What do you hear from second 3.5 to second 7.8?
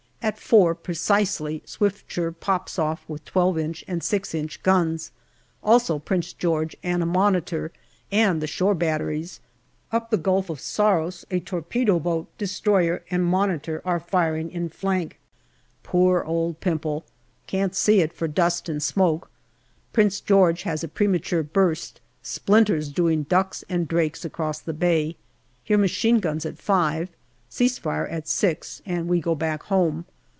2 inch and 6 inch guns. Also Prince George and a Monitor,